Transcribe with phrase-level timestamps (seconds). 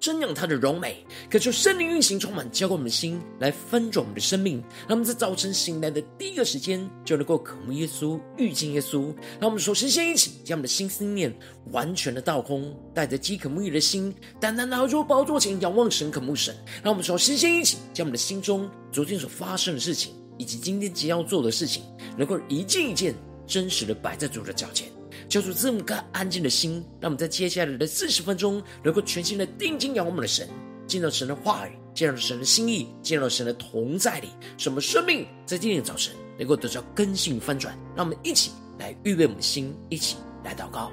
[0.00, 4.58] 瞻仰他的荣美，渴求圣灵运行充满，浇灌我们的心，来翻转我们的生命。
[4.88, 9.14] 让我们在早晨醒来的第一个时间，就能够渴慕耶稣、遇见耶稣。
[9.38, 11.30] 让我们首先先一起将我们的心思念
[11.70, 16.56] 完全的倒空，带着饥渴沐浴的心，单单拿出宝座前仰望神、渴慕神。
[16.82, 21.82] 让我们首先先一起将我们的心中昨天所发生的事情，以及今天即将要做的事情，
[22.16, 23.14] 能够一件一件
[23.46, 24.88] 真实的摆在主的脚前。
[25.30, 30.48] 交出这么个安静的心，让我们在接下来的四十分钟，能够全心的定睛仰望我们的神，
[30.88, 37.78] 见到神的话语，见到神的心意，见到神的同在里，使我们生命在今天的早晨能够得到更新翻转。
[37.94, 40.90] 让我们一起来预备我们的心，一起来祷告。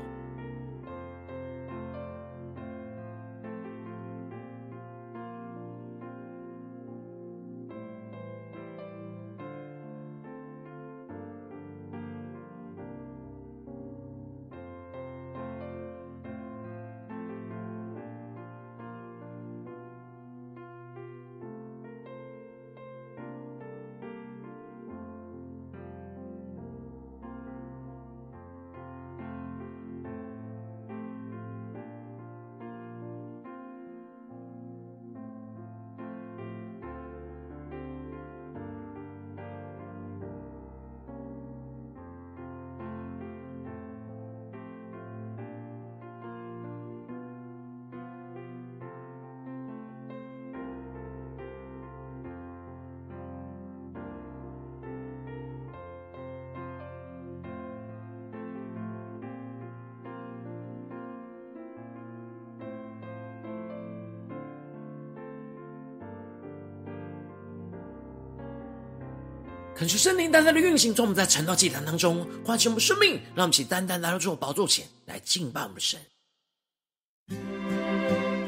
[69.77, 75.99] 恳求圣灵单单的运行，从我们在晨祷祭坛当中唤醒我们生命，让我们起单单来到这宝座前来敬拜我们的神。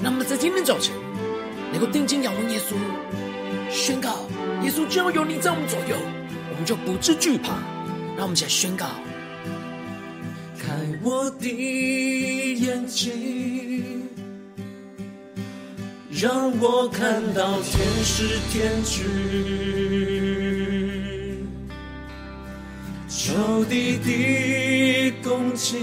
[0.02, 0.92] 让我们在今天早晨
[1.72, 2.74] 能够定睛仰望耶稣，
[3.70, 4.26] 宣告
[4.64, 5.96] 耶稣只要有你在我们左右，
[6.50, 7.60] 我们就不致惧怕。
[8.18, 8.88] 让我们一起来宣告：
[10.58, 10.74] 开
[11.04, 11.46] 我的
[12.56, 14.10] 眼睛，
[16.10, 20.59] 让我看到天使天军。
[23.22, 25.75] 仇敌的攻击，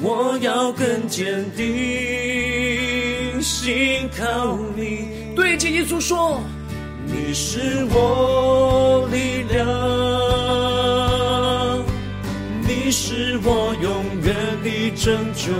[0.00, 5.34] 我要更坚定，心靠你。
[5.36, 6.40] 对着耶稣说，
[7.04, 9.68] 你是我力量，
[12.66, 14.34] 你是我永远
[14.64, 15.52] 的拯救，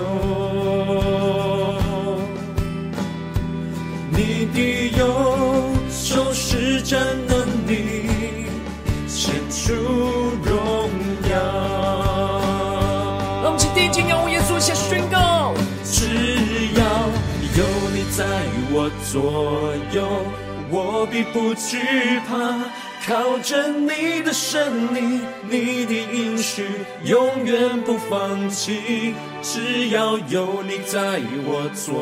[4.11, 4.59] 你的
[4.97, 5.05] 右
[5.91, 7.30] 手是真。
[9.71, 9.77] 主
[10.43, 10.91] 荣
[11.31, 11.37] 耀，
[13.41, 15.55] 让我们起定睛仰望耶稣，下宣告：
[15.85, 16.09] 只
[16.75, 16.83] 要
[17.55, 17.63] 有
[17.95, 18.25] 你在
[18.73, 20.27] 我左右，
[20.71, 21.79] 我必不惧
[22.29, 22.65] 怕。
[23.07, 26.67] 靠着你的圣灵，你的应许
[27.05, 29.15] 永远不放弃。
[29.41, 31.95] 只要有你在我左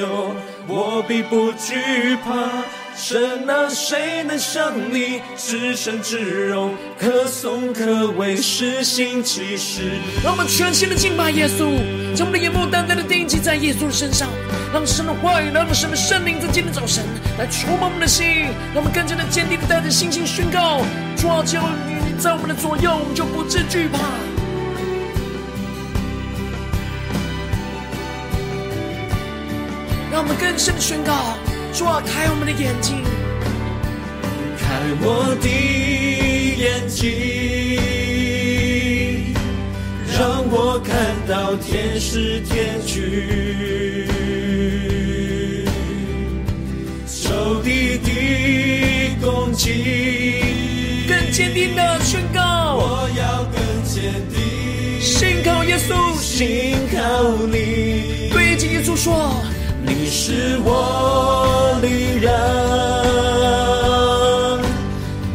[0.00, 0.34] 右，
[0.68, 2.62] 我必不惧怕。
[2.94, 9.82] 神啊，谁能像你至圣至荣，可颂可畏，施行奇事。
[10.22, 11.74] 让我们全心的敬拜耶稣，
[12.14, 14.28] 将我们的眼目单单的定睛在耶稣的身上，
[14.72, 17.02] 让神的话语，让神的圣灵在今天早晨
[17.38, 20.82] 来触摸我们的心，让我们更加的坚定的带着信心宣告：
[21.16, 23.98] 主啊，只要你在我们的左右，我们就不致惧怕。
[30.12, 31.38] 让我们更深的宣告。
[31.74, 33.02] 主啊，开我们的眼睛，
[34.58, 34.66] 开
[35.00, 35.48] 我的
[36.58, 37.08] 眼睛，
[40.12, 40.94] 让我看
[41.26, 44.06] 到天使天军，
[47.06, 50.44] 仇敌的攻击，
[51.08, 59.42] 更坚定的宣告，我要更坚定，信靠耶稣，信靠你，对着耶稣说。
[59.84, 62.32] 你是我力量，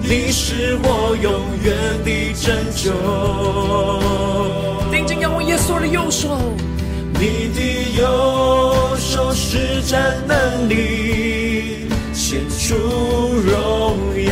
[0.01, 1.31] 你是我永
[1.63, 2.91] 远的拯救。
[4.91, 6.37] 定睛仰望耶稣的右手，
[7.13, 7.59] 你的
[7.97, 14.31] 右右手施展能力，显出荣耀。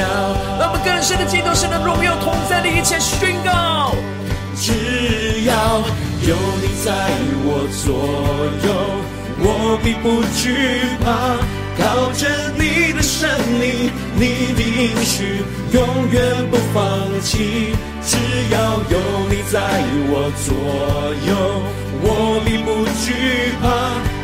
[0.60, 3.96] 让我们更深的敬拜神的荣耀同在的一切宣告。
[4.56, 4.72] 只
[5.44, 5.80] 要
[6.28, 6.92] 有你在
[7.44, 7.94] 我左
[8.66, 8.70] 右，
[9.46, 10.44] 我并不惧
[11.06, 11.38] 怕。
[11.78, 12.26] 靠着
[12.58, 16.82] 你的神灵，你的应许永远不放
[17.22, 17.76] 弃。
[18.02, 18.18] 只
[18.50, 18.58] 要
[18.90, 18.98] 有
[19.30, 19.60] 你在
[20.10, 20.56] 我左
[21.28, 21.30] 右，
[22.02, 23.66] 我并不惧怕。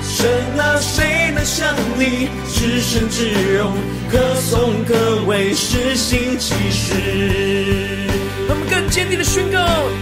[0.01, 3.73] 神啊，谁能像你至圣至荣，
[4.09, 6.93] 可颂可畏，施行奇事？
[8.47, 9.59] 让我们更坚定的宣告：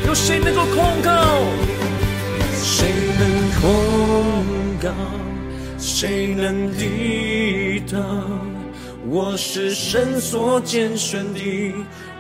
[0.08, 1.12] 有谁能够控告？
[2.62, 2.86] 谁
[3.18, 3.28] 能
[3.60, 4.29] 控
[4.90, 4.96] 告？
[5.78, 8.02] 谁能抵挡？
[9.10, 11.74] 我是神所拣选的，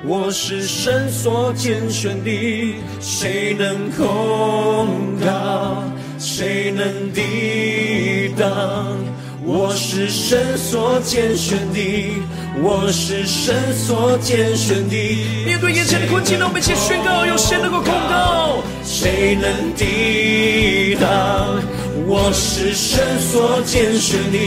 [0.05, 4.87] 我是神所拣选的，谁能控
[5.23, 5.83] 告？
[6.17, 8.47] 谁能抵挡？
[9.43, 12.13] 我是神所拣选的，
[12.61, 14.95] 我是神所拣选的。
[15.45, 18.63] 面对眼前的困境，让我们一起宣告：有谁能够控告？
[18.83, 21.61] 谁能抵挡？
[22.07, 24.37] 我是神所拣选的，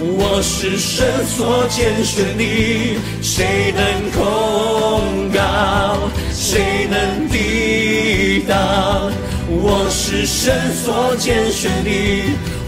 [0.00, 2.98] 我是神所拣选的。
[3.22, 6.08] 谁能控告？
[6.32, 9.12] 谁能抵挡？
[9.50, 11.90] 我是神所拣选的，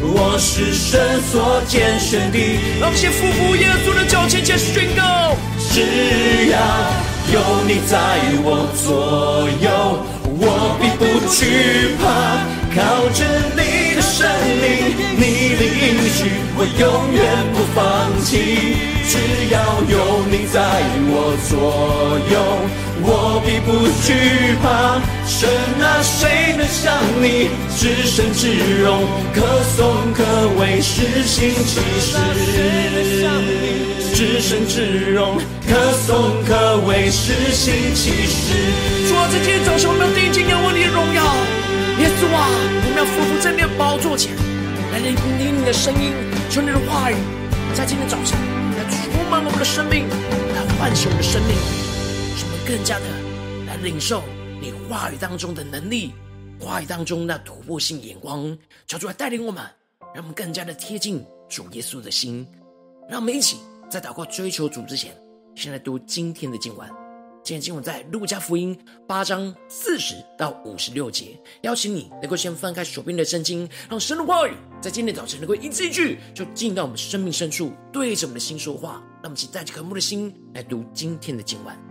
[0.00, 2.38] 我是神所拣选的。
[2.80, 5.36] 让我们先匍匐耶稣的脚前，前宣告：
[5.72, 5.80] 只
[6.50, 6.58] 要
[7.32, 7.96] 有你在
[8.42, 10.04] 我左右，
[10.38, 12.59] 我必不惧怕。
[12.74, 12.78] 靠
[13.10, 13.24] 着
[13.56, 14.28] 你的生
[14.62, 16.18] 命，你的应许，
[16.56, 16.82] 我永
[17.12, 17.18] 远
[17.52, 17.78] 不放
[18.22, 18.30] 弃。
[19.10, 19.18] 只
[19.50, 19.58] 要
[19.90, 20.60] 有你在
[21.10, 21.50] 我左
[22.30, 22.34] 右，
[23.02, 23.68] 我必不
[24.06, 25.02] 惧怕。
[25.26, 25.50] 神
[25.82, 29.02] 啊，谁能像你至圣至荣，
[29.34, 29.42] 可
[29.74, 30.22] 颂可
[30.60, 32.16] 畏，施行奇事？
[34.14, 35.74] 至圣至荣，可
[36.06, 38.54] 颂可畏，施行奇事？
[39.08, 41.59] 主啊，在今天早上，我们要定睛仰望你的荣耀。
[42.00, 44.34] 耶稣啊，我们要俯伏在你的宝座前，
[44.90, 46.14] 来聆听你的声音，
[46.48, 47.14] 求你的话语，
[47.74, 48.40] 在今天早晨
[48.72, 51.52] 来充满我们的生命，来唤醒我们的生命，
[52.38, 53.04] 使我们更加的
[53.66, 54.22] 来领受。
[54.62, 56.14] 你话语当中的能力，
[56.58, 58.56] 话语当中那突破性眼光，
[58.86, 59.62] 求主来带领我们，
[60.14, 62.48] 让我们更加的贴近主耶稣的心。
[63.10, 63.58] 让我们一起
[63.90, 65.14] 在祷告追求主之前，
[65.54, 66.99] 先来读今天的经文。
[67.42, 71.38] 今天经文在路加福音八章四十到五十六节。
[71.62, 79.02] 邀请你能够先翻开手边的圣经，让神的话语在今天早晨能够一字一句，就进到我们生命深处，对着我们的心说话。
[79.22, 81.89] 让我们一起带着渴慕的心来读今天的经文。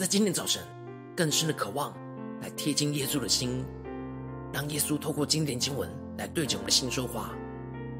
[0.00, 0.62] 在今天早晨
[1.14, 1.92] 更深的渴望，
[2.40, 3.62] 来贴近耶稣的心，
[4.50, 7.34] 让耶稣透过经典经文来对着我们的心说话，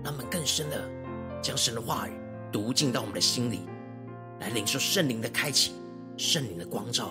[0.03, 0.91] 让我们更深的
[1.43, 2.13] 将神的话语
[2.51, 3.67] 读进到我们的心里，
[4.39, 5.75] 来领受圣灵的开启，
[6.17, 7.11] 圣灵的光照。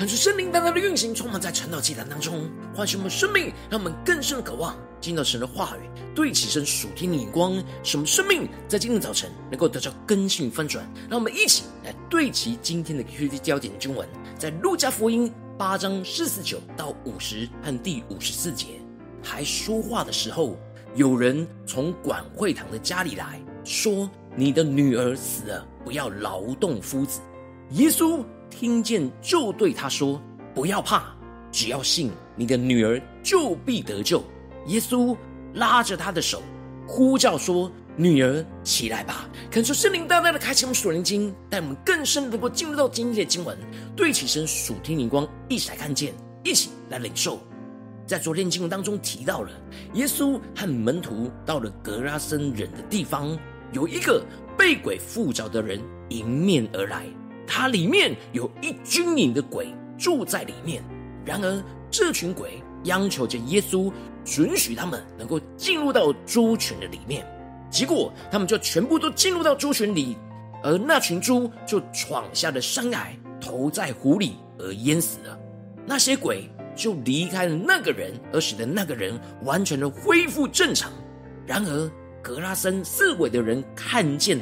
[0.00, 10.90] 看出圣灵大大的运行，充满在晨祷祭坛当中，唤醒我们生命，让我们更深的渴望进到神的话语，对齐神属天的眼光，使我们生命在今天早晨能够得到更新翻转。
[11.10, 18.80] 让我们一起来对齐今天的 QD 焦点经文，在路加福音八章四十九到五十和第五十四节。
[19.22, 20.58] 还说话的时候，
[20.94, 27.20] 有人从管会堂的家里来说：“你的女儿死了，不要劳动夫子。”
[27.72, 28.24] 耶稣。
[28.50, 30.20] 听见就对他说
[30.54, 31.16] ：“不要怕，
[31.52, 34.22] 只要信，你的女儿就必得救。”
[34.66, 35.16] 耶稣
[35.54, 36.42] 拉着他的手，
[36.86, 43.56] 呼叫说：“女儿，起来吧！”恳求圣灵大大的开启我们属灵经，带我们更深的能够进入到今天的经文，
[43.96, 46.12] 对起身属天灵光，一起来看见，
[46.44, 47.40] 一起来领受。
[48.06, 49.50] 在昨天经文当中提到了，
[49.94, 53.38] 耶稣和门徒到了格拉森人的地方，
[53.72, 54.24] 有一个
[54.58, 57.06] 被鬼附着的人迎面而来。
[57.52, 60.80] 他里面有一军营的鬼住在里面，
[61.26, 63.92] 然而这群鬼央求着耶稣
[64.24, 67.26] 准许他们能够进入到猪群的里面，
[67.68, 70.16] 结果他们就全部都进入到猪群里，
[70.62, 73.08] 而那群猪就闯下了山崖，
[73.40, 75.36] 投在湖里而淹死了。
[75.84, 80.92] 那些鬼就离开了那个人，而使得那个人完全的恢复正常。
[81.44, 81.90] 然而
[82.22, 84.38] 格拉森四围的人看见，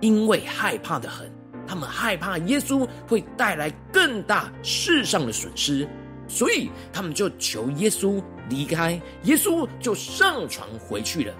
[0.00, 1.30] 因为害怕的很。
[1.66, 5.86] 他们害怕耶稣会带来更大世上的损失，
[6.28, 9.00] 所以他们就求耶稣离开。
[9.24, 11.34] 耶稣就上船回去了。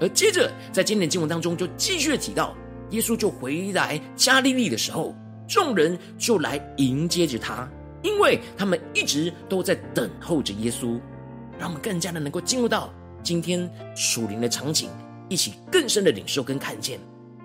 [0.00, 2.56] 而接着在今天的经文当中，就继续提到，
[2.90, 5.14] 耶稣就回来加利利的时候，
[5.46, 7.68] 众人就来迎接着他，
[8.02, 10.98] 因为他们一直都在等候着耶稣。
[11.58, 12.90] 让我们更加的能够进入到
[13.22, 14.88] 今天属灵的场景，
[15.28, 16.98] 一起更深的领受跟看见。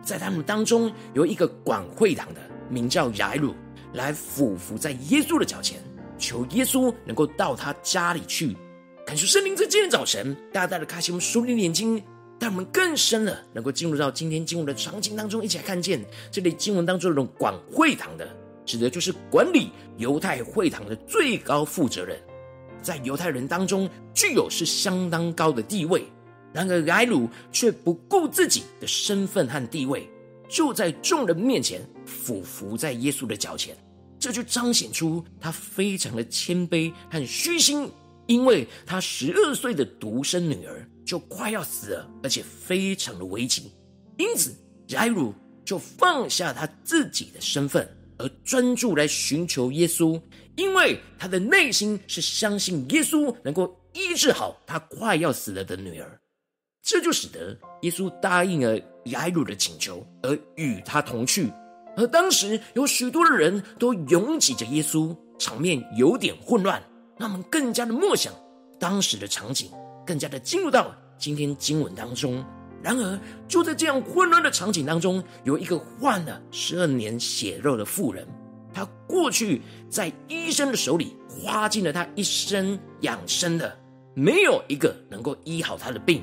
[0.05, 3.55] 在他们当中有一个管会堂的，名叫雅鲁，
[3.93, 5.79] 来俯伏在耶稣的脚前，
[6.15, 8.55] 求耶稣能够到他家里去。
[9.03, 12.01] 感谢圣灵在今天早晨大大的开启我们属灵的眼睛，
[12.39, 16.00] 带我们更深了，能够进入到今天经文的场景当中，一起来看见
[16.31, 18.27] 这里经文当中的这种管会堂的，
[18.63, 22.19] 指的就是管理犹太会堂的最高负责人，
[22.81, 26.05] 在犹太人当中具有是相当高的地位。
[26.55, 30.09] 然而，睚鲁却不顾自己的身份和地位，
[30.47, 33.75] 就在众人面前俯伏在耶稣的脚前，
[34.17, 37.91] 这就彰显出他非常的谦卑和虚心，
[38.25, 43.74] 因为他十二岁的独生女儿就快要死了，而且非常的危急，
[44.17, 44.55] 因此
[44.88, 45.33] 睚鲁
[45.65, 47.85] 就放下他自己的身份，
[48.17, 50.21] 而专注来寻求耶稣，
[50.55, 56.17] 因为他的内心是相信耶稣能够医治好他快要死了的女儿。
[56.85, 61.51] 这就使得耶稣答应了睚鲁的请求，而与他同去。
[61.97, 66.79] 而当时有许多的人都拥挤着耶稣，场面有点混乱。
[67.17, 68.31] 让我们更加的默想
[68.79, 69.71] 当时的场景，
[70.05, 72.45] 更加的进入到今天经文当中。
[72.83, 78.27] 然而，就在这样混乱的场景当中，有一个患了十二年血肉的妇人，
[78.71, 83.75] 她过去在医生的手里花尽了她一生养生的，
[84.13, 86.21] 没有一个能够医好她的病。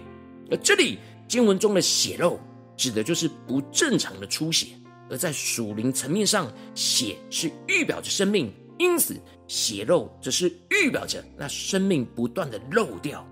[0.53, 2.39] 而这里经文中的血肉，
[2.77, 4.67] 指的就是不正常的出血；
[5.09, 9.17] 而在属灵层面上，血是预表着生命，因此
[9.49, 13.27] 血肉则是预表着那生命不断的漏掉。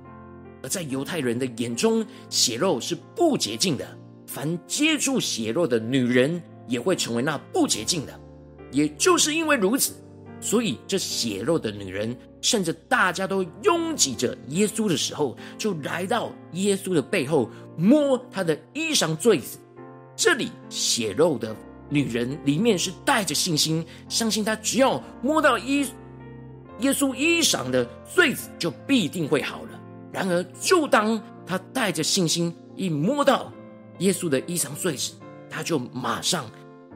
[0.62, 3.86] 而在犹太人的眼中，血肉是不洁净的，
[4.26, 8.18] 凡接触血肉的女人也会成为那不洁净的。
[8.72, 9.92] 也就是因为如此，
[10.40, 12.16] 所以这血肉的女人。
[12.40, 19.58] 趁着大家都拥挤着耶稣的时候，就来到耶稣的背后摸他的衣裳坠子。
[20.16, 21.54] 这里血肉的
[21.88, 25.86] 女人里面是带着信心，相信她只要摸到衣
[26.80, 29.80] 耶稣衣裳的坠子，就必定会好了。
[30.12, 33.52] 然而，就当她带着信心一摸到
[33.98, 35.12] 耶稣的衣裳坠子，
[35.48, 36.44] 她就马上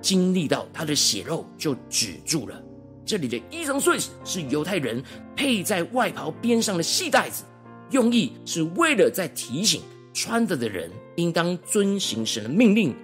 [0.00, 2.62] 经历到她的血肉就止住了。
[3.06, 5.02] 这里的衣裳繸子是犹太人
[5.36, 7.44] 配在外袍边上的细带子，
[7.90, 9.82] 用意是为了在提醒
[10.12, 12.94] 穿着的人应当遵行神的命令，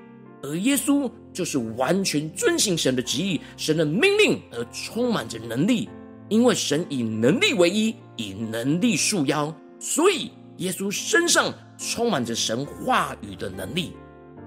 [0.43, 5.89] 而耶稣就是完全遵行神的旨意、神的命令而充满着能力，
[6.29, 13.93] 因为神以能力为衣，以能力束腰，所以耶稣身上充满着神话语的能力。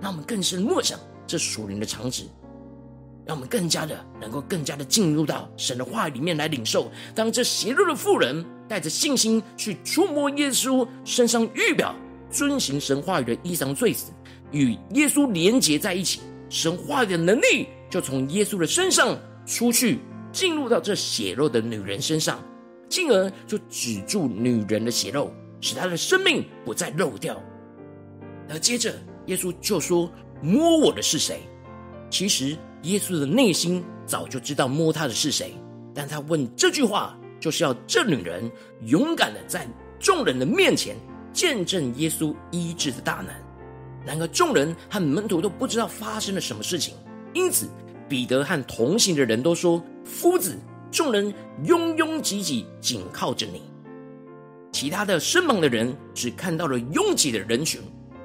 [0.01, 2.27] 让我们更深默想这属灵的场景。
[3.25, 6.91] 让我们更加的能够更加的进入到神的话语里面来领受。
[7.15, 11.95] 当这血肉的妇人带着信心去触摸耶稣身上预表
[12.29, 14.11] 遵行神话语的衣裳繸子，
[14.51, 19.99] 与耶稣连结在一起，神话语的能力就从耶稣的身上出去，
[20.31, 22.43] 进入到这血肉的女人身上，
[22.89, 27.39] 进而就止住女人的血肉，使她的生命不再漏掉。
[28.49, 28.93] 而接着，
[29.27, 30.11] 耶稣就说
[30.41, 31.41] ：“摸我的是谁？”
[32.09, 35.53] 其实，耶稣的内心早就知道摸他的是谁，
[35.93, 38.49] 但他问这句话，就是要这女人
[38.85, 39.67] 勇敢的在
[39.99, 40.95] 众人的面前
[41.31, 43.33] 见证耶稣医治的大能。
[44.05, 46.93] 然而，众人和门徒都不知道发生了什么事情，
[47.33, 47.69] 因此
[48.09, 50.57] 彼得和同行的人都说：“夫子，
[50.91, 53.61] 众人拥拥挤挤，紧靠着你。”
[54.73, 57.79] 其他的身旁的人只看到了拥挤的人群。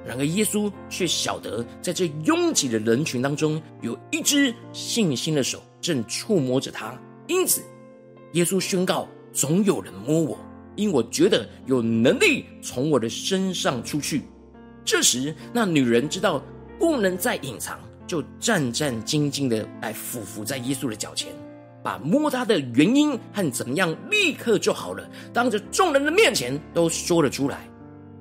[0.09, 6.99] 然而，耶稣却晓得，在这拥挤的人群当中，有一只信心的手正触摸着他。
[7.27, 7.61] 因此，
[8.33, 10.39] 耶稣宣告：“总有人摸我，
[10.75, 14.23] 因我觉得有能力从我的身上出去。”
[14.83, 16.43] 这时，那女人知道
[16.79, 21.31] 不能再隐藏，就战战兢兢的来俯伏在耶稣的脚前，
[21.83, 27.69] 把摸他的原因和怎么样立刻就好了，当着众人的面前都说了出来。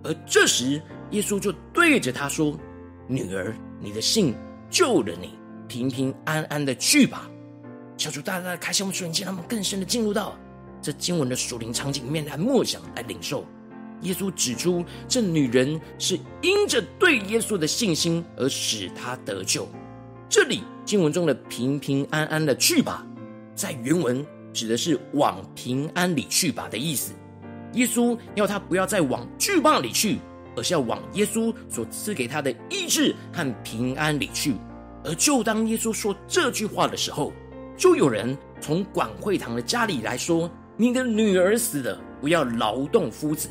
[0.04, 2.58] 而这时，耶稣就对着他说
[3.08, 4.34] ：“女儿，你的信
[4.70, 5.30] 救了你，
[5.66, 7.30] 平平安安的去吧。”
[7.96, 10.38] 小主大大开心我们属灵，让我们更深的进入到
[10.80, 13.44] 这经文的属灵场景里面来默想、来领受。
[14.02, 19.68] 耶稣指出，这女人是因着对耶稣的信心而使她得救。
[20.28, 23.04] 这里经文中的“平平安安的去吧”，
[23.56, 27.12] 在原文指的是往平安里去吧的意思。
[27.72, 30.18] 耶稣要她不要再往惧怕里去。
[30.58, 34.54] 而是要往耶稣所赐给他的医治和平安里去。
[35.04, 37.32] 而就当耶稣说这句话的时候，
[37.76, 43.48] 就有人从管会堂的家里来说：“你的女儿死了，不要劳动夫子。”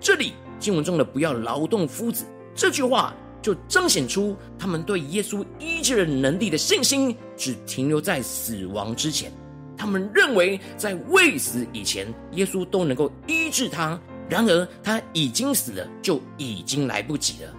[0.00, 9.30] 这里经文中的“不要劳动夫子”这句话，就彰显出他们对耶稣医治的能力的信心，只停留在死亡之前。
[9.76, 14.00] 他们认为在未死以前，耶稣都能够医治他。
[14.28, 17.54] 然而他已经死了，就已经来不及了。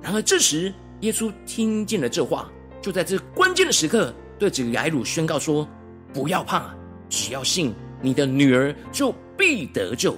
[0.00, 2.50] 然而这时，耶稣听见了这话，
[2.80, 5.68] 就在这关键的时刻，对着雅鲁宣告说
[6.12, 6.74] ：“不要怕，
[7.08, 10.16] 只要信，你的女儿就必得救。”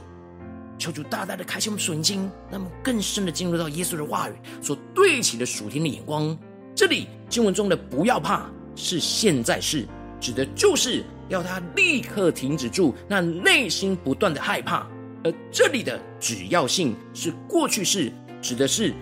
[0.78, 6.36] 求主大大的开启我们属灵眼睛，那么更深的进入到耶稣的话语所对齐的属天的眼光。
[6.74, 9.86] 这里经文中的“不要怕”是现在式，
[10.20, 14.86] 指的就是要他立刻停止住那内心不断的害怕。
[15.26, 18.94] 而这里的“只要性”是过去式，指的是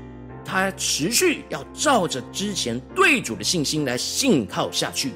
[0.43, 5.13] 他持续要照着之前对主的信心来信靠下去。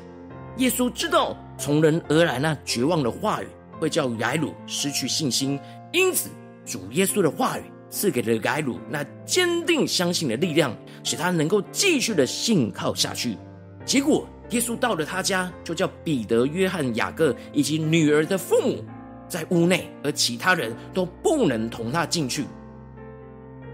[0.59, 3.47] 耶稣知道从人而来那绝望的话语
[3.79, 5.59] 会叫雅鲁失去信心，
[5.93, 6.29] 因此
[6.67, 13.37] 主耶稣的话语赐给了雅鲁那坚定相信的力量，使他能够继续的信靠下去。
[13.87, 18.85] 结果耶稣到了他家，就叫彼得、约翰、雅各以及女儿的父母。
[19.29, 22.45] 在屋内，而其他人都不能同他进去。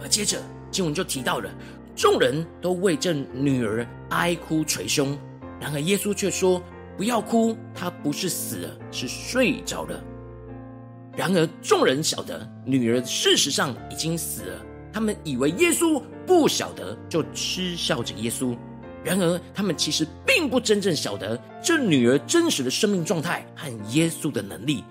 [0.03, 1.51] 而接着经文就提到了，
[1.95, 5.17] 众人都为这女儿哀哭捶胸。
[5.61, 6.61] 然而耶稣却说
[6.99, 10.03] ：“不要哭，她不是死了，是睡着了。”
[11.17, 14.61] 然而众人晓得女儿事实上已经死了，
[14.93, 18.57] 他们以为耶稣不晓得，就嗤笑着耶稣。
[19.05, 24.83] 然而他们其实并不真正晓得这女儿真实的生命状态和耶稣的能力。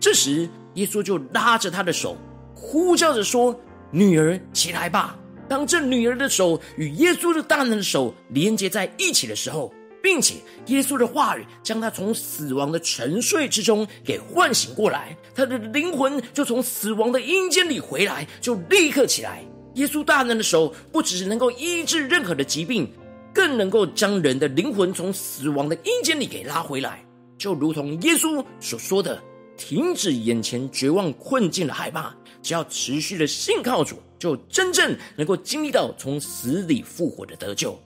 [0.00, 2.16] 这时，耶稣就拉着他的手，
[2.54, 3.58] 呼叫着说
[3.90, 10.34] ：“女儿，起来吧！”当这女儿的手与耶稣的大能的手连接在一起的时候，并且
[10.66, 19.42] 耶稣的话语将她从死亡的沉睡之中给唤醒过来，她的灵魂就从死亡的阴间里回来，就立刻起来。
[19.74, 22.88] 耶稣大能的手不只是能够医治任何的疾病，
[23.32, 27.04] 更能够将人的灵魂从死亡的阴间里给拉回来，
[27.38, 29.20] 就如同耶稣所说的。
[29.58, 37.78] 停止眼前绝望困境的害怕，只要持续的信靠主，就真正能够经历到从死里复活的得救。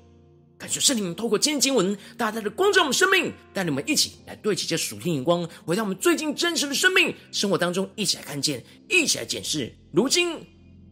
[0.59, 9.75] 感谢圣灵透过今天经文，大大的光照我们生命，带你们一起来对齐这属天眼光，回到我们最近真实的生命生活当中，一起来看见，一起来检视。
[9.93, 10.39] 如今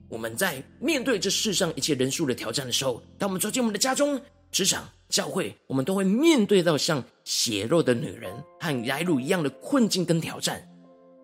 [0.08, 10.66] 我们在面对这世上一切人数的挑战的时候，当我们走进我们的家中、职场、教会，我们都会面对到像血肉的女人和雅鲁一样的困境跟挑战。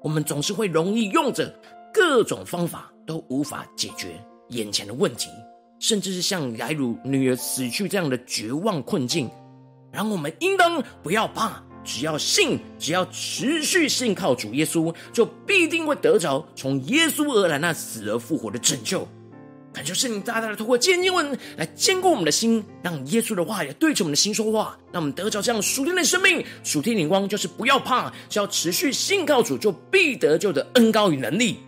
[0.02, 1.52] 我们总是会容易用着
[1.92, 4.08] 各种方法都无法解决
[4.50, 5.28] 眼前的问题，
[5.78, 9.30] 甚至是像雅鲁女儿死去这样的绝望困境。
[9.92, 19.08] 然后我们应当不要怕，只要信，只要持续信靠主耶稣，就必定会得着从耶稣而来那死而复活的拯救。
[19.76, 26.42] 感谢圣灵大大的透过今天经文来坚固我们的心，让耶稣的话也对着我们的心说话，让我们得着这样属天的生命。
[26.64, 31.58] 属天灵光就是不要怕，只要持续信靠主，就必得救的恩膏与能力，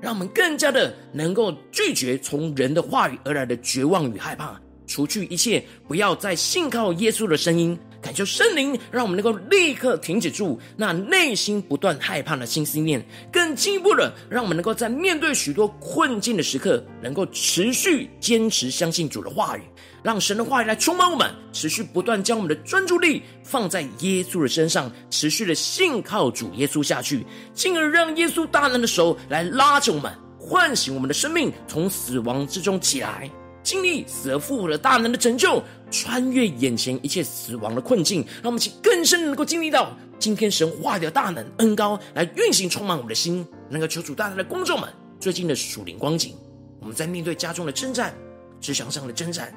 [0.00, 7.78] 让我们更加的能够拒绝从人的话语而来的绝望与害怕，除去一切不要再信靠耶稣的声音。
[8.04, 19.62] 感谢圣灵，让我们能够立刻停止住那内心不断害怕的心思念，更进一步的，让我们能够在面对许多困境的时刻，能够持续坚持相信主的话语，
[20.02, 33.30] 让神的话语来充满我们，持续不断将我们的专注力放在耶稣的身上，持续的信靠主耶稣下去，进而让耶稣大能的手来拉着我们，唤醒我们的生命，从死亡之中起来。
[33.64, 43.44] 经历死而复活的大能的拯救，穿越眼前一切死亡的困境，让我们请更深能够经历到今天神化掉大能恩膏来运行，充满我们的心。
[43.70, 46.36] 能够求主大大的光照们最近的属灵光景，
[46.80, 48.14] 我们在面对家中的征战、
[48.60, 49.52] 职场上的征战、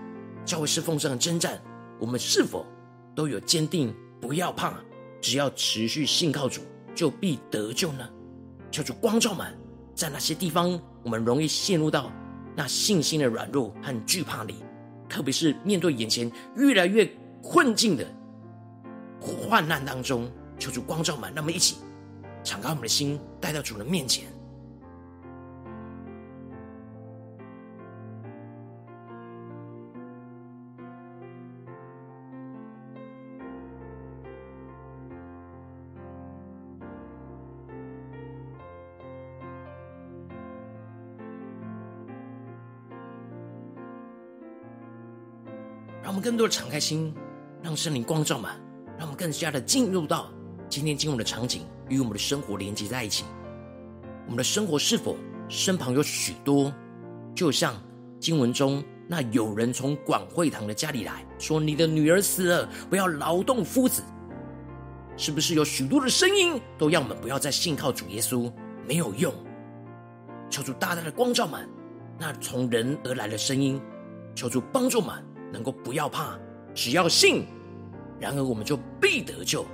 [0.45, 1.61] 教会侍奉上的征战，
[1.99, 2.65] 我们是否
[3.13, 4.73] 都有坚定不要怕，
[5.21, 6.61] 只要持续信靠主，
[6.95, 8.07] 就必得救呢？
[8.71, 9.53] 求主光照们
[9.93, 12.09] 在哪些地方我们容易陷入到
[12.57, 14.55] 那信心的软弱和惧怕里，
[15.07, 17.07] 特别是面对眼前越来越
[17.39, 18.03] 困境的
[19.21, 21.75] 患难当中，求主光照们，让我们一起
[22.43, 24.25] 敞开我们的心，带到主人面前。
[46.27, 47.13] 更多的敞开心，
[47.63, 48.59] 让圣灵光照满，
[48.97, 50.29] 让我们更加的进入到
[50.67, 53.23] 今天经文的场景，与我们的生活连接在一起。
[54.25, 55.15] 我们的生活是否
[55.47, 56.69] 身旁有许多，
[57.33, 57.81] 就像
[58.19, 64.03] 经文中那有人从广会堂的家里来说：“你的女儿死了，不要劳动夫子。”
[65.15, 68.51] 是不是有许多的声音都让我们不要再信靠主耶稣？
[68.85, 69.33] 没有用。
[70.49, 71.65] 求主大大的光照满，
[72.19, 73.81] 那从人而来的声音，
[74.35, 75.23] 求主帮助满。
[75.57, 76.37] 能够不要怕，
[76.75, 77.43] 只要信，
[78.19, 79.65] 然而我们就必得救。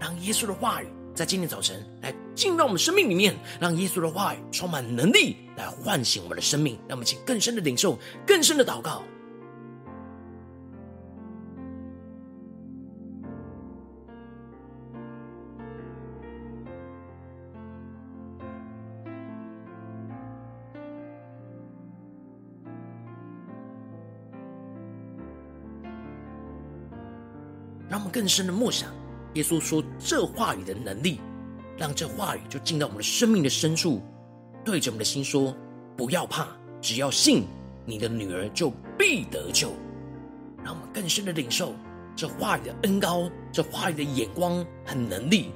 [0.00, 6.78] 让耶稣的话语在今天早晨来进到我们生命里面，让耶稣的话语充满能力，来唤醒我们的生命。
[6.88, 9.02] 让我们请更深的领受，更深的祷告。
[27.88, 28.92] 让我们更深的默想，
[29.34, 31.20] 耶稣说这话语的能力，
[31.76, 34.02] 让这话语就进到我们的生命的深处，
[34.64, 35.54] 对着我们的心说：
[35.96, 36.48] 不要怕，
[36.80, 37.44] 只要信，
[37.84, 39.72] 你的女儿就必得救。
[40.64, 41.74] 让我们更深的领受
[42.16, 45.52] 这话语的恩高，这话语的眼光和能力。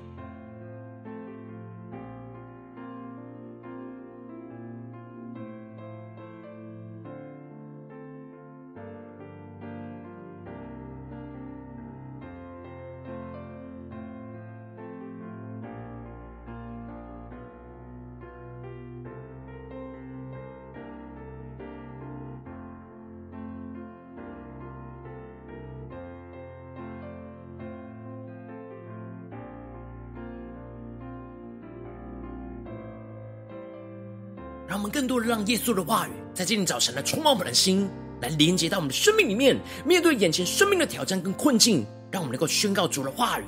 [35.21, 37.89] 让耶稣的话语在今天早晨来充满我们的心，
[38.21, 39.59] 来连接到我们的生命里面。
[39.85, 43.45] 面对眼前生命的挑战跟困境，让我们能够宣告主的话语，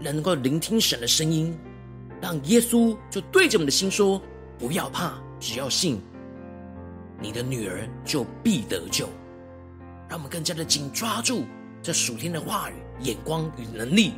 [0.00, 1.56] 能够聆听神的声音，
[2.20, 4.20] 让耶稣就对着我们的心说
[4.58, 6.00] ：“不要怕，只要信，
[7.20, 9.08] 你的女儿就必得救。”
[10.08, 11.44] 让我们更加的紧抓住
[11.82, 14.12] 这属天的话语、眼光与能力。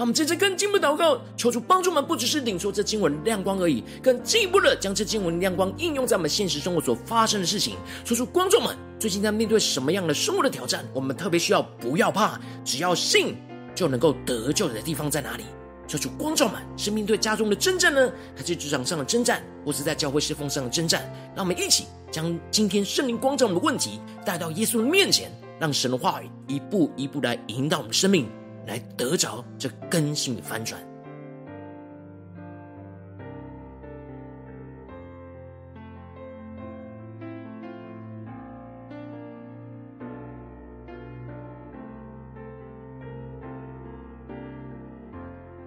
[0.00, 7.76] 让我们接着更进一步祷告，求主帮助我们，不只是领受这经文亮光而已，更进一步的将这经文亮光应用在我们现实生活所发生的事情。
[8.02, 10.88] 说出观众们最近在面对什么样的生活的挑战？
[10.94, 13.36] 我们特别需要不要怕，只要信
[13.74, 15.44] 就能够得救的地方在哪里？
[15.86, 21.02] 求主观众们是面对家中的征战呢，还是职场上的征战，或是在教会侍奉上的征战？
[21.36, 28.26] 让我们一起将今天圣灵光照的问题带到耶稣的面前，让神的话语一步一步来引导我们的生命。
[28.70, 30.80] 来得着这根性的翻转，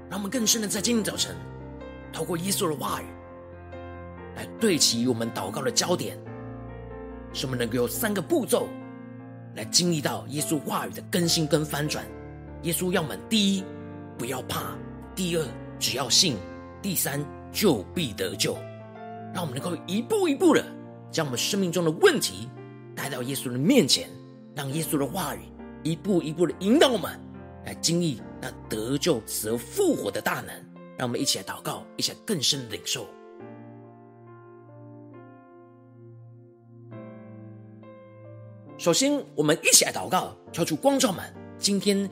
[0.09, 1.35] 让我们更深的在今天早晨，
[2.13, 3.05] 透过耶稣的话语，
[4.37, 6.17] 来对齐我们祷告的焦点，
[7.33, 8.69] 使我们能够有三个步骤
[9.57, 12.05] 来经历到耶稣话语的更新跟翻转。
[12.63, 13.63] 耶稣要我们第一
[14.17, 14.77] 不要怕，
[15.13, 15.45] 第二
[15.79, 16.37] 只要信，
[16.81, 18.57] 第三就必得救。
[19.33, 20.63] 让我们能够一步一步的
[21.11, 22.49] 将我们生命中的问题
[22.95, 24.09] 带到耶稣的面前，
[24.55, 25.39] 让耶稣的话语
[25.83, 27.19] 一步一步的引导我们
[27.65, 30.53] 来经历那得救、死而复活的大能。
[30.95, 33.07] 让我们一起来祷告，一起来更深的领受。
[38.77, 41.25] 首先，我们一起来祷告，求主光照们。
[41.57, 42.09] 今天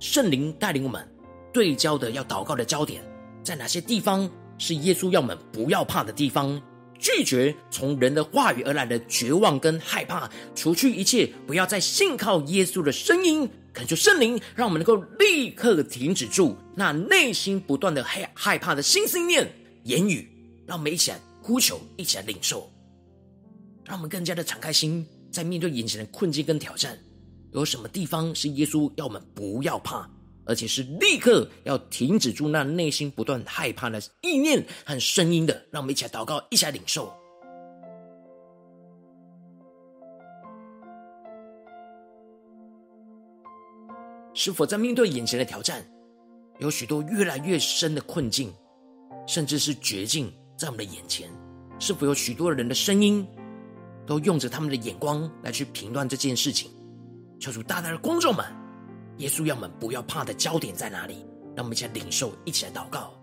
[0.00, 1.06] 圣灵带领我们
[1.52, 3.04] 对焦的要祷告的焦点，
[3.44, 6.60] 在哪些地方是耶稣要我们不要怕的地方？
[6.98, 13.48] 拒绝从人的话语而来的绝望跟害怕，除去一切，不要再信靠耶稣的声音。
[13.72, 19.50] 恳求圣灵，让我们能够立刻停止住那内心不断的害害怕的心思念、
[19.84, 20.28] 言语。
[20.66, 22.70] 让我们一起来呼求，一起来领受，
[23.84, 26.98] 让我们更加的敞开心，在面对眼前的困境跟挑战，
[27.52, 30.08] 有什么地方是耶稣要我们不要怕，
[30.44, 35.66] 而且是立刻要停止住那内心不断害怕的意念和声音的？
[35.70, 37.12] 让我们一起来祷告，一起来领受。
[44.32, 45.84] 是否在面对眼前的挑战，
[46.60, 48.54] 有许多越来越深的困境，
[49.26, 51.28] 甚至是绝境在我们的眼前？
[51.80, 53.26] 是否有许多人的声音，
[54.06, 56.70] 都用着他们的眼光来去评断这件事情？
[57.40, 58.44] 求主大大的光照们，
[59.16, 61.24] 耶稣要我们不要怕的焦点在哪里？
[61.56, 63.14] 让我们一起来领受，一起来祷告。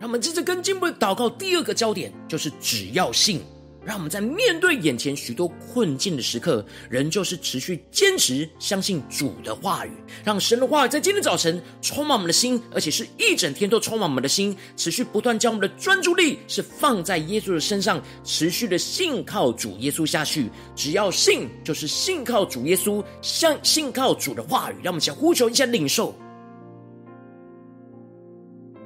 [0.00, 1.30] 让我们接着更进步的祷告。
[1.30, 3.40] 第二个焦点就是只要信。
[3.84, 9.90] 让我们在面对眼前许多困境的时刻，仍旧是持续坚持相信主的话语，
[10.22, 20.50] 让神的话语在今天早晨充满我们的心，而且是一整天都充满我们的心，持续不断将我们的专注力是放在耶稣的身上，持续的信靠主耶稣下去。
[20.76, 24.74] 只要信，就是信靠主耶稣，像信靠主的话语。
[24.82, 26.14] 让我们先呼求一下领受，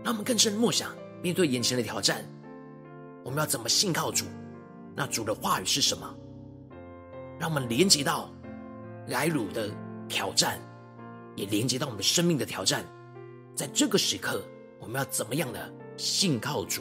[0.05, 0.95] 让我们更深的默想。
[1.21, 2.25] 面对眼前的挑战，
[3.25, 4.25] 我们要怎么信靠主？
[4.97, 6.15] 那主的话语是什么？
[7.39, 8.31] 让我们连接到
[9.09, 9.69] 来鲁的
[10.09, 10.61] 挑战，
[11.35, 12.85] 也连接到我们生命的挑战。
[13.57, 14.43] 在这个时刻，
[14.79, 16.81] 我们要怎么样的信靠主？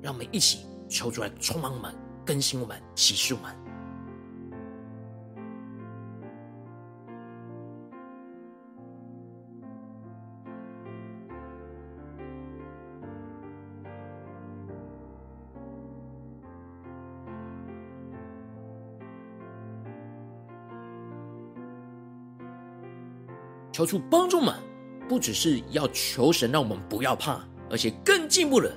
[0.00, 1.94] 让我们一起求主来充满我们、
[2.26, 3.56] 更新我们、启示我们。
[23.84, 24.54] 求主帮助们，
[25.08, 28.70] 不只是要求神让我们不要怕，而且更进步了，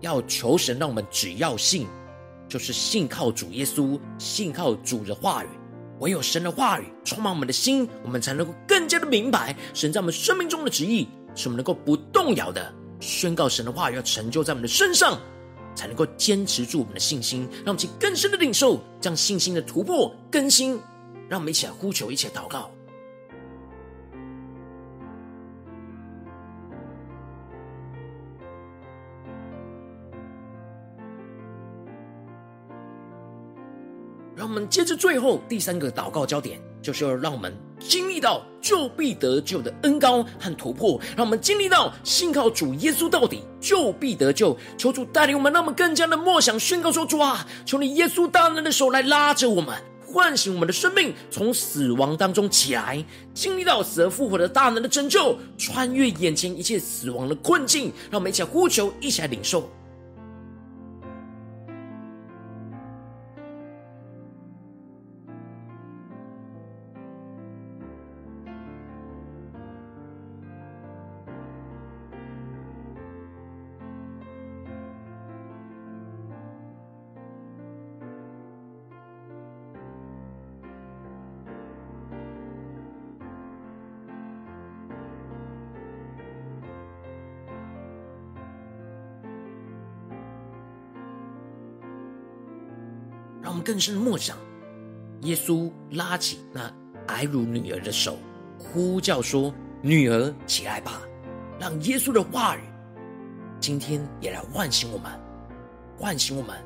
[0.00, 1.86] 要求神让我们只要信，
[2.48, 5.48] 就是信靠主耶稣，信靠主的话语。
[5.98, 15.18] 唯有神的话语充满我们的心，我们才能够更加的明白神在我们生命中的旨意，使我们能够不动摇的宣告神的话语要成就在我们的身上，
[15.74, 20.78] 才能够坚持住我们的信心，让我们去更深的领受这样信心的突破更新。
[21.28, 22.70] 让我们一起来呼求，一起来祷告。
[34.52, 44.54] 我们接着最后第三个祷告焦点，就是要让我们经历到就必得救的恩膏和突破，让我们经历到信靠主耶稣到底就必得救。
[44.76, 49.74] 求主带领我们，让我们更加的默想宣告说：主啊，求你耶稣大能的手来拉着我们，
[50.06, 57.90] 唤醒我们的生命，从死亡当中起来，经历到死而复活的大能的拯救，穿越眼前一切死亡的困境。
[58.10, 59.66] 让我们一起来呼求，一起来领受。
[93.52, 94.34] 我们更深默想，
[95.24, 96.72] 耶稣拉起那
[97.08, 98.16] 挨辱女儿的手，
[98.58, 101.02] 呼叫说：“女儿，起来吧！”
[101.60, 102.60] 让耶稣的话语
[103.60, 105.12] 今天也来唤醒我们，
[105.98, 106.56] 唤醒我们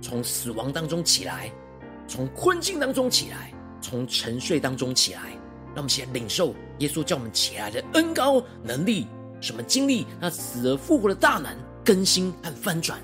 [0.00, 1.52] 从死亡当中起来，
[2.08, 5.20] 从困境当中起来，从沉睡当中起来。
[5.74, 9.06] 让我们先领受耶稣叫我们起来的恩高能力，
[9.42, 12.98] 什么经历那死而复活的大能更新和翻转。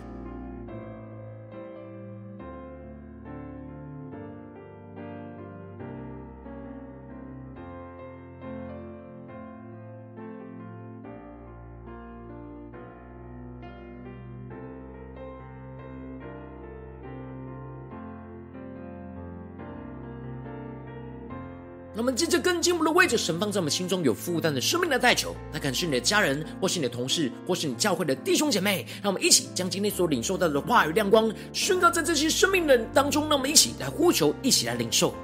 [22.16, 28.86] 接着更进一步的位置神放在我们心中有负担的生命的代求，那可能是你的家人，或是你的同事，或是你教会的弟兄姐妹。
[29.02, 33.28] 让我们一起将今天所领受到的话语亮光宣告在这些生命的人当中。
[33.28, 35.14] 让我们一起来呼求，一起来领受。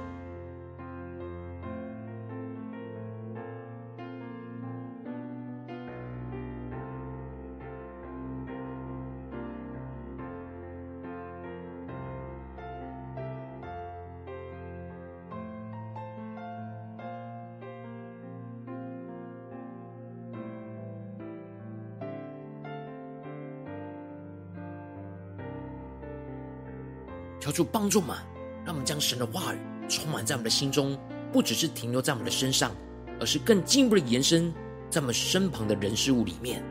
[27.43, 28.15] 求主帮助们，
[28.63, 29.57] 让我们将神的话语
[29.89, 30.97] 充满在我们的心中，
[31.29, 32.71] 不只是停留在我们的身上，
[33.19, 34.49] 而是更进一步的延伸
[34.89, 36.63] 在我们身旁的人事物里面，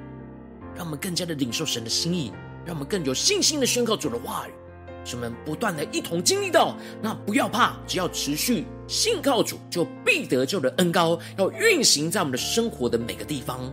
[0.75, 2.33] 让我们更加的领受神的心意，
[2.65, 4.53] 让我们更有信心的宣告主的话语，
[5.05, 13.71] 使我们不断的一同经历到，那不要怕，只要持续信靠主，就必得救的恩膏，要运行在我们的生活的每个地方。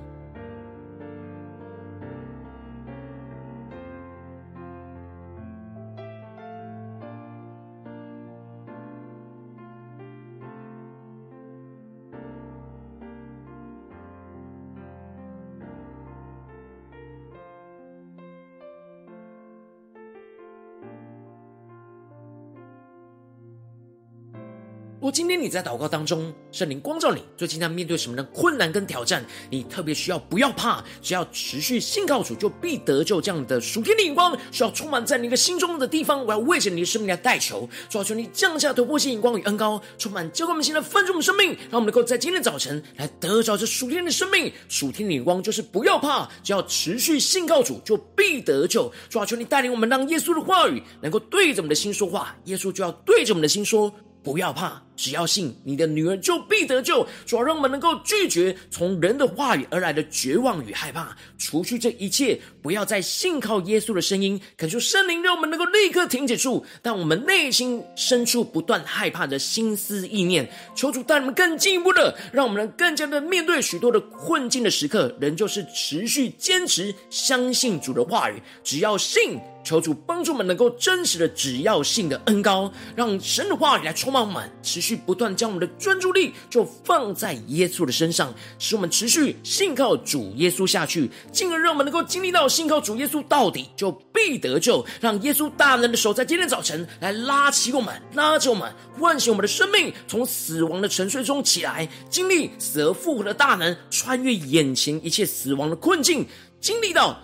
[25.19, 29.21] 今天你在祷告当中，圣灵光照你，最近在面对什么的困难跟挑战？
[29.49, 33.19] 你特别需要不要怕，只要持续信靠主，就必得救。
[33.19, 44.49] 这样的属天的眼光需要充满在你的心中的地方，我要为着你的生命来代求，主啊，求你降下突破性眼光与恩膏，充满浇灌我们心的丰盛生命，让我们能够在今天早晨来得着这属天的生命。
[44.69, 48.89] 属天的眼光就是不要怕，只要持续信靠主，就必得救。
[49.10, 53.93] 主啊，求你带领我们，让耶稣的话语能够对着我们的心说话，耶稣就要对着我们的心说。
[54.21, 57.08] 不要怕，只要信，你的女儿就必得救。
[57.25, 64.39] 主要让我们能够拒绝从人的话语而来的绝望与害怕，除去这一切，不要再信靠耶稣的声音。
[64.58, 70.49] 恳求圣灵让我们能够立刻停止住，但我们内心深处不断害怕的心思意念。
[70.75, 78.41] 求主带我们更进一步的，让我们能更加的面对许多的困境的时刻，仍旧是持续坚持相信主的话语。
[78.63, 79.39] 只要信。
[79.69, 94.83] 求主帮助我们，能够真实的只要性的恩膏，让神的话语来充满我们，持续不断将我们的专注力就放在耶稣的身上，使我们持续信靠主耶稣下去，进而让我们能够经历到信靠主耶稣到底就必得救。
[95.00, 106.25] 让耶稣大能的手在今天早晨来拉起我们，拉着我们，唤醒我们的生命，从死亡的沉睡中起来，经历死而复活的大能，穿越眼前一切死亡的困境，
[106.60, 107.21] 经历到。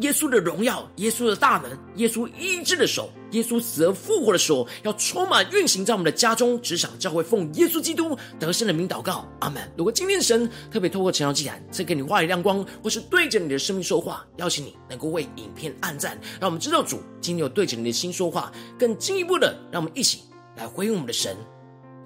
[0.00, 9.62] 耶稣的荣耀，耶稣的大能，耶稣医治的手，耶稣死而复活的手，要充满运行在我们的家中、职场、教会，奉耶稣基督得胜的名祷告，阿门。
[9.76, 18.52] 如果今天神特别透过晨祷祭坛赐给你话语亮光，或是对着你的生命说话，邀请你能够为影片按赞，让我们知道主今天有对着你的心说话。
[18.76, 20.22] 更进一步的，让我们一起
[20.56, 21.36] 来回应我们的神，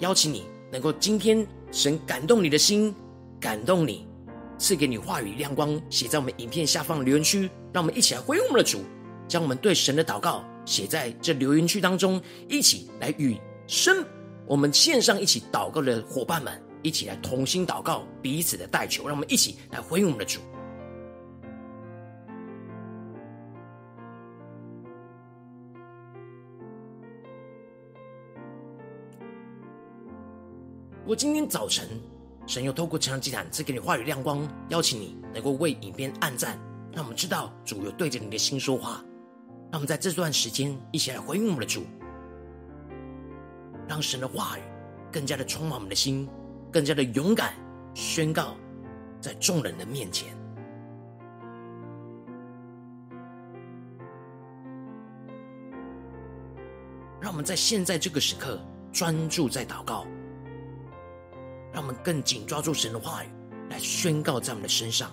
[0.01, 2.95] 邀请你能够今天神感动你的心，
[3.41, 4.07] 感动你。
[4.59, 8.81] 赐给你话语亮光，写在我们影片下方留言区，让我们一起来回应我们的主，
[9.29, 14.05] 将我们对神的祷告写在这留言区当中，一起来与神，
[14.47, 20.41] 我们线上一起祷告的伙伴们一起来同心祷告，彼此的代求，让我们一起来回应我们的主。
[31.07, 31.89] 我今天早晨。
[32.49, 36.59] 神又透过晨祷祭坛赐给你话语亮光，邀请你能够为影片按赞，
[36.91, 39.05] 让我们知道主有对着你的心说话。
[39.71, 41.85] 让我们在这段时间一起来回应我们的主，
[43.87, 44.63] 让神的话语
[45.13, 46.27] 更加的充满我们的心，
[46.73, 47.53] 更加的勇敢
[47.93, 48.57] 宣告
[49.21, 50.35] 在众人的面前。
[57.21, 58.59] 让我们在现在这个时刻
[58.91, 60.07] 专注在祷告。
[61.79, 63.29] 让我们更紧抓住神的话语，
[63.71, 65.13] 来宣告在我们的身上。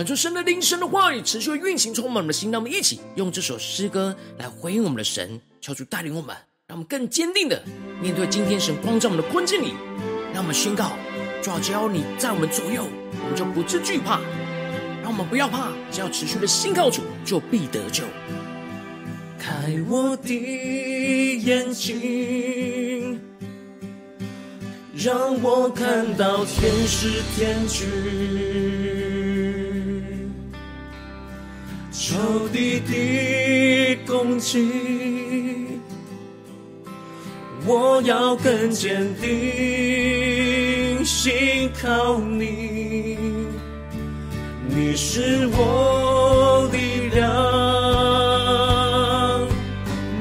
[0.00, 2.50] 恳求神的灵、神的话语持续运行，充满我们的心。
[2.50, 6.34] 让我们一起用这首诗歌来回应我们的神，求主带领我们，
[6.66, 7.62] 让我们更坚定的
[8.00, 9.74] 面对今天神光照我们的困境里。
[10.32, 10.92] 让我们宣告：
[11.42, 14.20] 主啊，只要你在我们左右，我们就不致惧怕。
[15.02, 18.04] 让我们不要怕，只要持续的信靠主，就必得救。
[19.38, 20.34] 开我的
[21.44, 23.20] 眼睛，
[24.94, 27.86] 让我看到天使天军，
[32.20, 34.68] 仇敌的攻击，
[37.66, 43.16] 我要更坚定，信靠你，
[44.68, 47.24] 你是我力量。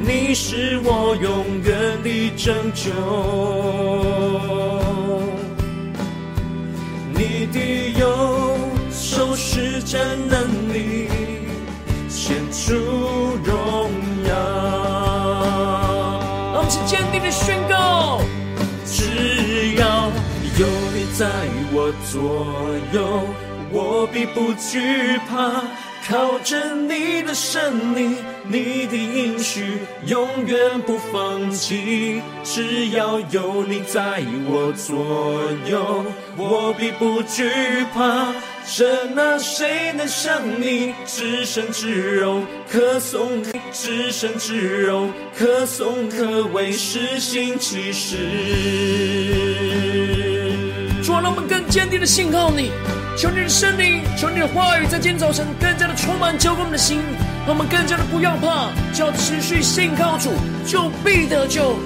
[0.02, 2.92] 你是我永远的拯救，
[21.20, 21.28] 在
[21.74, 22.48] 我左
[22.94, 23.28] 右，
[23.74, 25.62] 我必不惧怕。
[26.08, 28.16] 靠着你的胜利，
[28.48, 32.22] 你的应许永远不放弃。
[32.42, 36.06] 只要有你在我左右，
[36.38, 37.52] 我必不惧
[37.94, 38.34] 怕。
[38.66, 43.44] 这那谁能像你至圣至荣，可颂
[43.74, 48.16] 至圣至荣，可颂可畏施行奇事。
[51.22, 52.72] 让我们更坚定的信靠你。
[53.18, 57.02] 求你的圣灵，求你的话语，在今天早晨更加的充满浇灌我们的心，
[57.46, 60.32] 让我们更加的不要怕，只要持续信靠主，
[60.66, 61.78] 就必得救。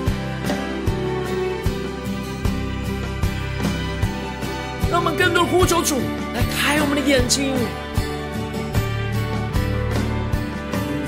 [4.91, 5.99] 让我们更多呼求主
[6.35, 7.55] 来开我们的眼睛，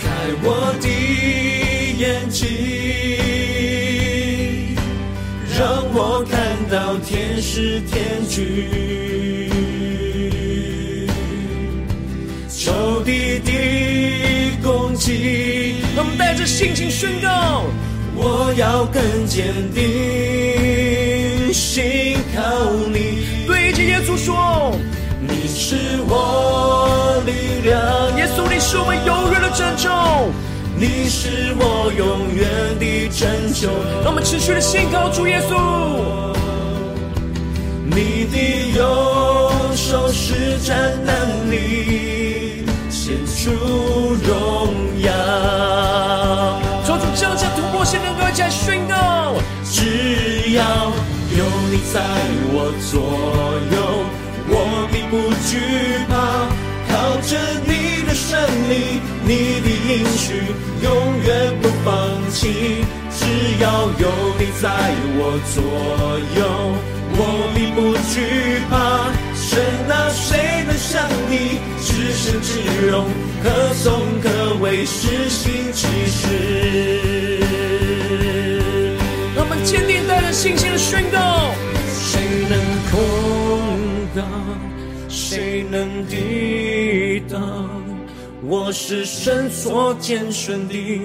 [0.02, 0.08] 开
[0.42, 0.90] 我的
[2.00, 2.48] 眼睛，
[5.58, 6.38] 让我看
[6.70, 9.50] 到天使天军。
[12.50, 13.52] 仇敌的
[14.62, 17.64] 攻击，我们带着信心宣告：
[18.16, 22.42] 我要更坚定，信靠
[22.92, 23.24] 你。
[23.48, 24.78] 对着耶稣说：
[25.22, 25.78] 你是
[26.10, 27.32] 我力
[27.64, 28.18] 量。
[28.18, 29.90] 耶稣，你是我们永远的拯救，
[30.78, 32.48] 你是我永远
[32.80, 33.70] 的拯救。
[34.04, 35.52] 让我们持续的信靠主耶稣。
[37.86, 38.38] 你的
[38.78, 42.66] 右手施展能力。
[42.90, 43.52] 显出
[44.26, 45.12] 荣耀，
[46.84, 49.36] 抓住这样突破性的能够一起来宣告。
[49.64, 50.64] 只要
[51.30, 52.02] 有你在
[52.50, 52.98] 我左
[53.70, 53.78] 右，
[54.50, 55.14] 我并不
[55.46, 56.50] 惧怕。
[56.90, 58.74] 靠着你的胜利，
[59.26, 60.24] 你的应许
[60.84, 60.88] 永
[61.24, 61.30] 远
[61.62, 61.92] 不放
[62.32, 62.86] 弃。
[63.18, 63.26] 只
[63.60, 63.66] 要
[64.00, 64.06] 有
[64.38, 64.70] 你在
[65.18, 65.20] 我
[65.54, 65.58] 左
[66.38, 66.40] 右，
[67.18, 67.20] 我
[67.56, 67.78] 必不
[68.12, 68.14] 惧
[68.70, 68.74] 怕。
[69.34, 69.50] 神
[69.90, 72.50] 啊，谁能像你至圣至
[72.88, 72.94] 荣，
[73.42, 73.86] 可颂
[74.22, 74.26] 可
[74.62, 77.40] 畏是心其事。
[79.36, 81.54] 让我们坚定带着信心的宣告：
[81.90, 82.20] 谁
[82.50, 82.54] 能
[82.92, 82.94] 控
[84.14, 84.24] 挡？
[85.08, 87.85] 谁能抵挡？
[88.48, 91.02] 我是神所拣选的，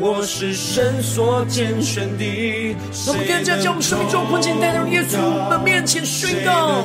[0.00, 2.74] 我是神所拣选的。
[3.06, 6.84] 让我们更加将我们生命中困境带到耶稣的面前宣告。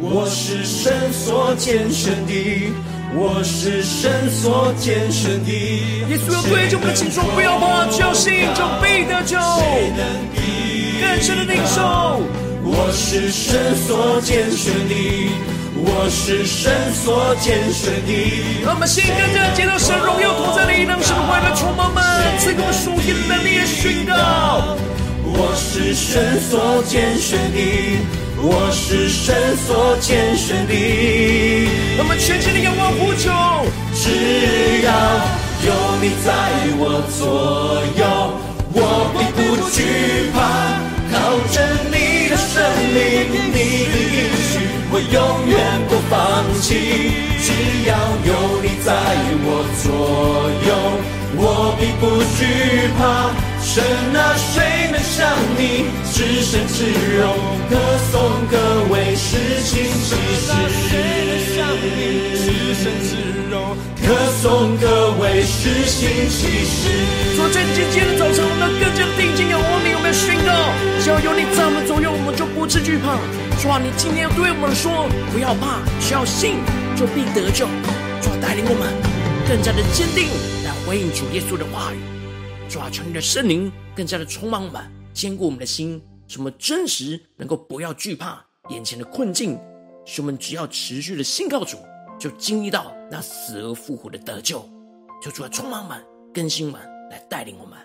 [0.00, 2.72] 我是神所拣选的，
[3.14, 5.52] 我是神所拣选的。
[6.10, 9.38] 耶稣要对着我们说，不要怕，只要信就必得救。
[11.00, 12.20] 更深的领受，
[12.64, 15.30] 我是神所拣选的，
[15.78, 18.10] 我是神所拣选的。
[18.64, 22.02] 让我们心更加接到神荣耀同在里，让神的话语充满们，
[22.38, 24.76] 赐给我们属天的能力的宣告。
[25.24, 27.58] 我是神所拣选的。
[28.38, 30.74] 我是神所拣选的，
[31.98, 33.32] 我们全心的仰望呼求。
[33.94, 34.92] 只要
[35.64, 35.72] 有
[36.02, 36.28] 你在
[36.76, 38.04] 我左右，
[38.74, 39.40] 我必不
[39.72, 40.36] 惧怕。
[41.10, 41.14] 靠
[41.50, 41.56] 着
[41.90, 42.60] 你的胜
[42.92, 43.56] 利，你
[43.88, 43.96] 的
[44.96, 46.16] 我永远不放
[46.58, 47.12] 弃。
[47.44, 47.52] 只
[47.86, 47.92] 要
[48.24, 48.32] 有
[48.62, 48.88] 你在
[49.44, 49.46] 我
[49.82, 49.84] 左
[50.66, 50.72] 右，
[51.36, 52.02] 我并不
[52.34, 52.40] 惧
[52.96, 53.45] 怕。
[53.66, 53.82] 神
[54.14, 55.26] 啊，谁能像
[55.58, 56.86] 你至圣至
[57.18, 57.34] 荣，
[57.68, 57.76] 歌
[58.12, 58.14] 颂
[58.48, 58.56] 可
[58.92, 60.54] 畏施行奇事？
[60.86, 60.94] 谁
[61.26, 61.84] 能像你
[62.38, 62.46] 至
[62.78, 63.10] 圣至
[63.50, 66.88] 荣，歌颂可畏施行奇事？
[67.34, 70.52] 昨天今天的早晨，我们更加定睛仰望你，有没有宣告？
[71.02, 73.18] 只要有你在我们左右，我们就不致惧怕。
[73.60, 76.62] 主啊，你今天要对我们说，不要怕，只要信，
[76.94, 77.66] 就必得救。
[78.22, 78.88] 主，带领我们
[79.48, 80.30] 更加的坚定
[80.64, 82.15] 来回应主耶稣的话语。
[82.68, 84.82] 主啊，求你的圣灵更加的充满我们，
[85.14, 89.58] 坚固我们的心，什么真实能够不要惧怕眼前的困境，
[90.04, 91.78] 使我们只要持续的信靠主，
[92.18, 94.68] 就经历到那死而复活的得救。
[95.22, 96.04] 求主啊，充满我们，
[96.34, 97.78] 更新我们，来带领我们。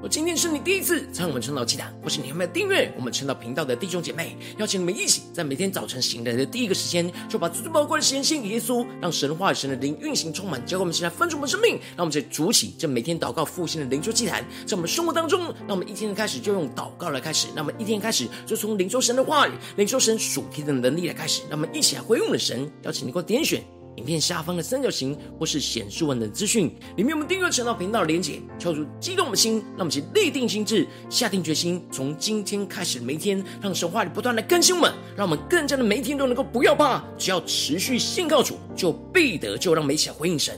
[0.00, 23.60] 我今天是你第一次参与我们晨祷祭坛，或是你还没有订阅我们晨祷频道的弟兄姐妹，邀请你们一起在每天早晨醒来的第一个时间，就把最最宝贵的时间献给耶稣，让神话语、神的灵运行充满，教会我们现在分盛我们生命，让我们在主起这每天祷告复兴的灵修祭坛，在我们生活当中，让我们一天的开始就用祷告来开始，让我们一天开始就从灵修神的话语、灵修神属天的能力来开始，让我们一起来回应我们的神，邀请你给我点选。
[23.98, 40.56] 影片下方的三角形，或是显示文的资讯，里面我们订阅陈道频道的连结，敲出激动的心，让我们一起立定心智，下定决心，从今天开始每一天，让神话里不断的更新我们，让我们更加的每一天都能够不要怕，只要持续信靠主，就必得就，让我们一起来回应神。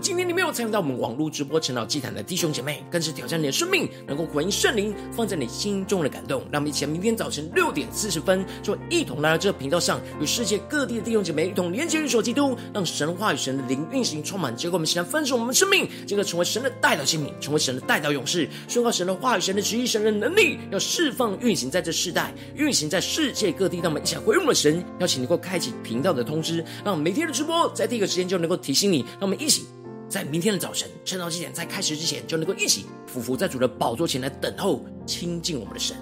[0.00, 6.40] 今天你没有参与到我们网络直播晨祷祭坛的弟兄姐妹，更是挑战你的生命，能够回应圣灵放在你心中的感动。
[6.50, 14.56] 让我们一起，明天早晨六点四十分，就一同来到这个频道上，与世界各地的弟兄姐妹一同连接、与所基督，让神话与神的灵运行充满。
[14.56, 23.80] 结果我们现在分盛我们的生命，这个成为神的代祷器皿，成为神的代祷勇士，宣告神的话语、神的旨意、神的能力，要释放运行在这世代，运行在世界各地。
[23.82, 29.00] 让我们一起来回应我们的神，邀请你能够开启频道的通知，让每天的直播在第一个时间就能够提醒你。
[29.12, 29.66] 让我们一起。
[30.10, 35.96] 在明天的早晨，晨祷祭坛在开始之前，就能够一起匍伏在主的宝座前来等候亲近我们的神。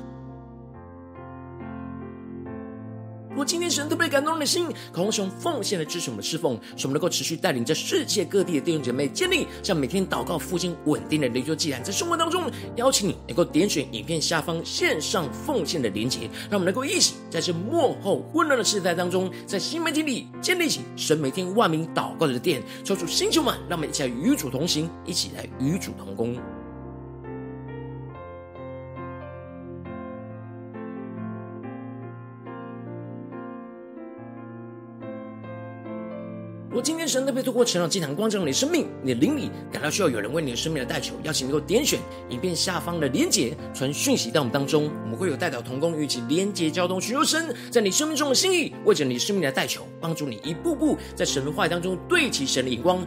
[3.30, 16.20] 如果今天神特别感动你的心，渴望用奉献来支持我们的侍奉，使我们能够持续带领着世界各地的弟兄姐妹建立像每天祷告复兴稳定的灵修祭坛，在生活当中邀请你能够点选影片下方线上奉献的连结，
[16.50, 26.36] 让我们能够一起在这幕后混乱的时代当中，在新媒体里建立起神每天万名祷告的殿，抽出星球们，让我们一起来与主同行，一起来与主同工。
[36.80, 41.98] 今天神特别透过成长祭坛光照你的生命，你的灵里感到需要有人为你的生命来代求，邀请能够点选
[42.30, 53.04] 影片下方的连结，传讯息到我们当中，我们会有代表同工与其连结交通，寻求神在你生命中的心意，为着你生命来代求，帮助你一步步在神的话语当中对齐神的眼光。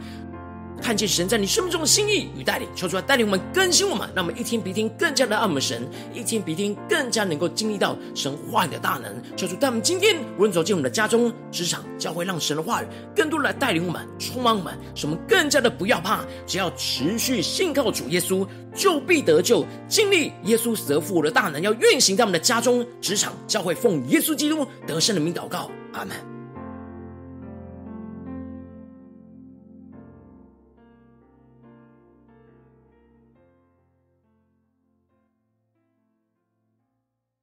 [0.82, 9.22] 看见神在你生命中的心意与带领，求主来带领我们更新我们，让我们一天比一天更加的爱我们神，一天比一天更加能够经历到神话语的大能。
[9.38, 26.31] 求主带我们今天无论走进我们的家中、职场、教会，让神的话语更多来带领我们、充满我们，使我们更加的不要怕，只要持续信靠主耶稣，就必得救，经历耶稣死而复活的大能，要运行在我们的家中、职场、教会，奉耶稣基督得胜的名祷告，阿门。